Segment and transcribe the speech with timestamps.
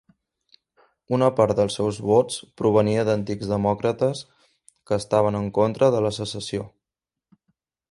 [1.17, 4.25] Una part dels seus vots provenia d'antics demòcrates
[4.89, 6.67] que estaven en contra de la secessió.